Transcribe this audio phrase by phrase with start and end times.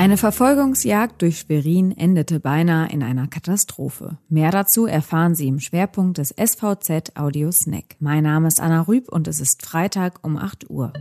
[0.00, 4.16] Eine Verfolgungsjagd durch Schwerin endete beinahe in einer Katastrophe.
[4.30, 7.96] Mehr dazu erfahren Sie im Schwerpunkt des SVZ Audio Snack.
[7.98, 10.94] Mein Name ist Anna Rüb und es ist Freitag um 8 Uhr.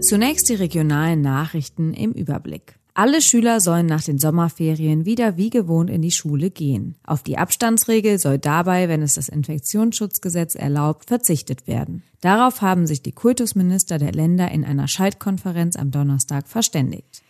[0.00, 2.80] Zunächst die regionalen Nachrichten im Überblick.
[2.94, 6.96] Alle Schüler sollen nach den Sommerferien wieder wie gewohnt in die Schule gehen.
[7.04, 12.02] Auf die Abstandsregel soll dabei, wenn es das Infektionsschutzgesetz erlaubt, verzichtet werden.
[12.20, 17.22] Darauf haben sich die Kultusminister der Länder in einer Schaltkonferenz am Donnerstag verständigt.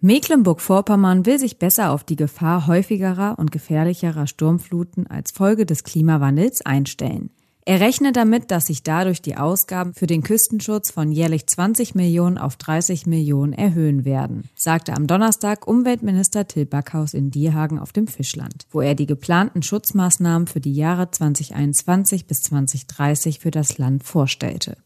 [0.00, 6.64] Mecklenburg-Vorpommern will sich besser auf die Gefahr häufigerer und gefährlicherer Sturmfluten als Folge des Klimawandels
[6.64, 7.30] einstellen.
[7.68, 12.38] Er rechnet damit, dass sich dadurch die Ausgaben für den Küstenschutz von jährlich 20 Millionen
[12.38, 18.06] auf 30 Millionen erhöhen werden, sagte am Donnerstag Umweltminister Till Backhaus in Dierhagen auf dem
[18.06, 24.04] Fischland, wo er die geplanten Schutzmaßnahmen für die Jahre 2021 bis 2030 für das Land
[24.04, 24.76] vorstellte.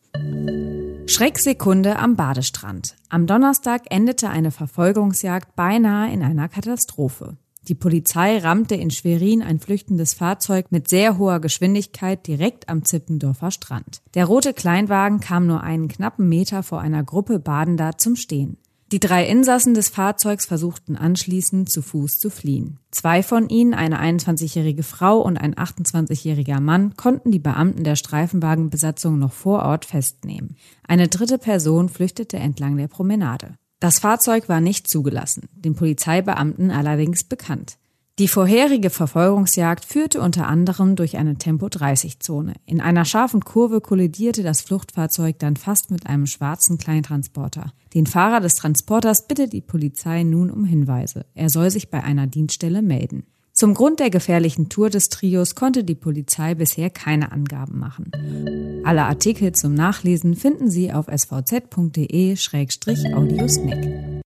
[1.13, 2.95] Schrecksekunde am Badestrand.
[3.09, 7.37] Am Donnerstag endete eine Verfolgungsjagd beinahe in einer Katastrophe.
[7.67, 13.51] Die Polizei rammte in Schwerin ein flüchtendes Fahrzeug mit sehr hoher Geschwindigkeit direkt am Zippendorfer
[13.51, 14.03] Strand.
[14.15, 18.57] Der rote Kleinwagen kam nur einen knappen Meter vor einer Gruppe Badender zum Stehen.
[18.93, 22.81] Die drei Insassen des Fahrzeugs versuchten anschließend zu Fuß zu fliehen.
[22.91, 29.17] Zwei von ihnen, eine 21-jährige Frau und ein 28-jähriger Mann, konnten die Beamten der Streifenwagenbesatzung
[29.17, 30.57] noch vor Ort festnehmen.
[30.89, 33.55] Eine dritte Person flüchtete entlang der Promenade.
[33.79, 37.79] Das Fahrzeug war nicht zugelassen, den Polizeibeamten allerdings bekannt.
[38.21, 42.53] Die vorherige Verfolgungsjagd führte unter anderem durch eine Tempo-30-Zone.
[42.67, 47.73] In einer scharfen Kurve kollidierte das Fluchtfahrzeug dann fast mit einem schwarzen Kleintransporter.
[47.95, 51.25] Den Fahrer des Transporters bittet die Polizei nun um Hinweise.
[51.35, 53.23] Er soll sich bei einer Dienststelle melden.
[53.55, 58.83] Zum Grund der gefährlichen Tour des Trios konnte die Polizei bisher keine Angaben machen.
[58.85, 64.00] Alle Artikel zum Nachlesen finden Sie auf svz.de-audiosnack.